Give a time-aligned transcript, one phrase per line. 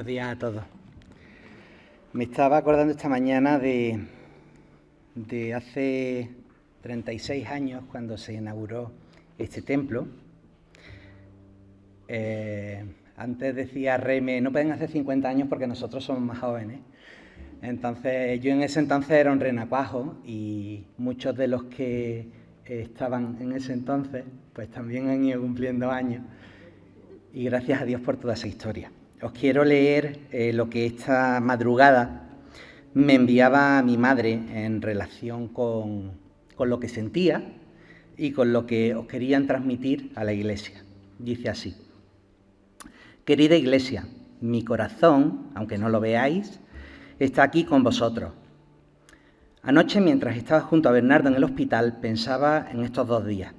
[0.00, 0.64] Buenos días a todos.
[2.14, 4.00] Me estaba acordando esta mañana de,
[5.14, 6.30] de hace
[6.80, 8.92] 36 años cuando se inauguró
[9.36, 10.06] este templo.
[12.08, 12.82] Eh,
[13.18, 16.80] antes decía Reme, no pueden hacer 50 años porque nosotros somos más jóvenes.
[17.60, 22.26] Entonces, yo en ese entonces era un renacuajo y muchos de los que
[22.64, 26.22] estaban en ese entonces, pues también han ido cumpliendo años.
[27.34, 28.90] Y gracias a Dios por toda esa historia.
[29.22, 32.26] Os quiero leer eh, lo que esta madrugada
[32.94, 36.12] me enviaba mi madre en relación con,
[36.56, 37.52] con lo que sentía
[38.16, 40.84] y con lo que os querían transmitir a la iglesia.
[41.18, 41.76] Dice así,
[43.26, 44.06] querida iglesia,
[44.40, 46.58] mi corazón, aunque no lo veáis,
[47.18, 48.32] está aquí con vosotros.
[49.62, 53.52] Anoche, mientras estaba junto a Bernardo en el hospital, pensaba en estos dos días.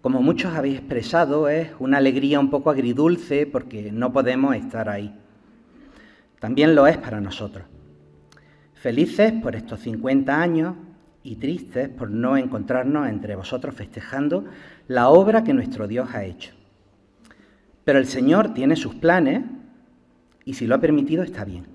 [0.00, 5.12] Como muchos habéis expresado, es una alegría un poco agridulce porque no podemos estar ahí.
[6.38, 7.66] También lo es para nosotros.
[8.74, 10.76] Felices por estos 50 años
[11.24, 14.44] y tristes por no encontrarnos entre vosotros festejando
[14.86, 16.52] la obra que nuestro Dios ha hecho.
[17.84, 19.42] Pero el Señor tiene sus planes
[20.44, 21.66] y si lo ha permitido está bien.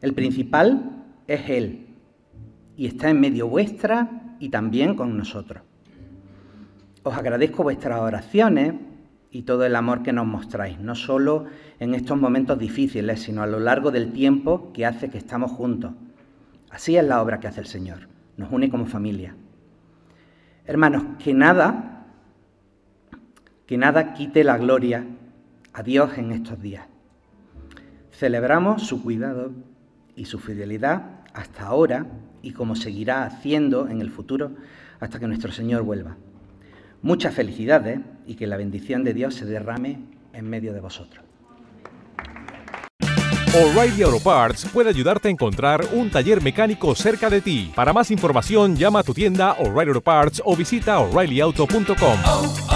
[0.00, 1.88] El principal es Él
[2.76, 5.64] y está en medio vuestra y también con nosotros.
[7.02, 8.74] Os agradezco vuestras oraciones
[9.30, 11.46] y todo el amor que nos mostráis, no solo
[11.78, 15.92] en estos momentos difíciles, sino a lo largo del tiempo que hace que estamos juntos.
[16.70, 19.34] Así es la obra que hace el Señor, nos une como familia.
[20.66, 22.06] Hermanos, que nada,
[23.66, 25.06] que nada quite la gloria
[25.72, 26.86] a Dios en estos días.
[28.12, 29.52] Celebramos su cuidado
[30.16, 32.06] y su fidelidad hasta ahora
[32.42, 34.52] y como seguirá haciendo en el futuro
[34.98, 36.16] hasta que nuestro Señor vuelva.
[37.02, 39.98] Muchas felicidades y que la bendición de Dios se derrame
[40.32, 41.24] en medio de vosotros.
[43.52, 47.72] O'Reilly Auto Parts puede ayudarte a encontrar un taller mecánico cerca de ti.
[47.74, 52.69] Para más información, llama a tu tienda O'Reilly Auto Parts o visita oreillyauto.com.